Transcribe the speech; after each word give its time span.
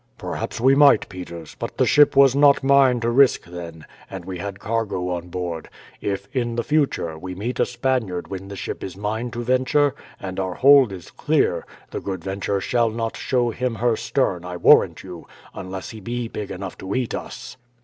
"Perhaps 0.17 0.59
we 0.59 0.73
might, 0.73 1.07
Peters; 1.09 1.55
but 1.59 1.77
the 1.77 1.85
ship 1.85 2.15
was 2.15 2.35
not 2.35 2.63
mine 2.63 2.99
to 3.01 3.11
risk 3.11 3.43
then, 3.45 3.85
and 4.09 4.25
we 4.25 4.39
had 4.39 4.59
cargo 4.59 5.09
on 5.09 5.27
board. 5.29 5.69
If, 6.01 6.27
in 6.35 6.55
the 6.55 6.63
future, 6.63 7.19
we 7.19 7.35
meet 7.35 7.59
a 7.59 7.67
Spaniard 7.67 8.27
when 8.27 8.47
the 8.47 8.55
ship 8.55 8.83
is 8.83 8.97
mine 8.97 9.29
to 9.29 9.43
venture, 9.43 9.93
and 10.19 10.39
our 10.39 10.55
hold 10.55 10.91
is 10.91 11.11
clear, 11.11 11.67
the 11.91 12.01
Good 12.01 12.23
Venture 12.23 12.59
shall 12.59 12.89
not 12.89 13.15
show 13.15 13.51
him 13.51 13.75
her 13.75 13.95
stern 13.95 14.43
I 14.43 14.57
warrant 14.57 15.03
you, 15.03 15.27
unless 15.53 15.91
he 15.91 15.99
be 15.99 16.27
big 16.27 16.49
enough 16.49 16.79
to 16.79 16.95
eat 16.95 17.13
us." 17.13 17.57